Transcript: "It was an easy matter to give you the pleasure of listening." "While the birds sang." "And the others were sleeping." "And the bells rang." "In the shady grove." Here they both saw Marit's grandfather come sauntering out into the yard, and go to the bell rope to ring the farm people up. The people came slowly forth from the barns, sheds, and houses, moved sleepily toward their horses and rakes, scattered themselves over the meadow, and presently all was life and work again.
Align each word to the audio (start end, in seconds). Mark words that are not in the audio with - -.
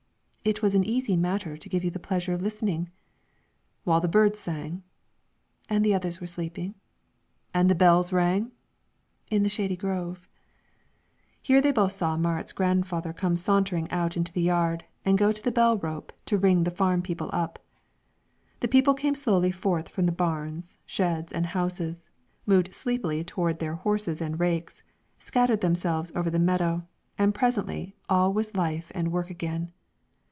"It 0.43 0.63
was 0.63 0.73
an 0.73 0.83
easy 0.83 1.15
matter 1.15 1.55
to 1.55 1.69
give 1.69 1.83
you 1.83 1.91
the 1.91 1.99
pleasure 1.99 2.33
of 2.33 2.41
listening." 2.41 2.89
"While 3.83 4.01
the 4.01 4.07
birds 4.07 4.39
sang." 4.39 4.81
"And 5.69 5.85
the 5.85 5.93
others 5.93 6.19
were 6.19 6.25
sleeping." 6.25 6.73
"And 7.53 7.69
the 7.69 7.75
bells 7.75 8.11
rang." 8.11 8.51
"In 9.29 9.43
the 9.43 9.49
shady 9.49 9.75
grove." 9.77 10.27
Here 11.43 11.61
they 11.61 11.71
both 11.71 11.91
saw 11.91 12.17
Marit's 12.17 12.53
grandfather 12.53 13.13
come 13.13 13.35
sauntering 13.35 13.87
out 13.91 14.17
into 14.17 14.33
the 14.33 14.41
yard, 14.41 14.83
and 15.05 15.15
go 15.15 15.31
to 15.31 15.43
the 15.43 15.51
bell 15.51 15.77
rope 15.77 16.11
to 16.25 16.39
ring 16.39 16.63
the 16.63 16.71
farm 16.71 17.03
people 17.03 17.29
up. 17.31 17.59
The 18.61 18.67
people 18.67 18.95
came 18.95 19.13
slowly 19.13 19.51
forth 19.51 19.89
from 19.89 20.07
the 20.07 20.11
barns, 20.11 20.79
sheds, 20.87 21.31
and 21.31 21.45
houses, 21.45 22.09
moved 22.47 22.73
sleepily 22.73 23.23
toward 23.23 23.59
their 23.59 23.75
horses 23.75 24.23
and 24.23 24.39
rakes, 24.39 24.81
scattered 25.19 25.61
themselves 25.61 26.11
over 26.15 26.31
the 26.31 26.39
meadow, 26.39 26.87
and 27.15 27.35
presently 27.35 27.95
all 28.09 28.33
was 28.33 28.55
life 28.57 28.91
and 28.95 29.11
work 29.11 29.29
again. 29.29 29.71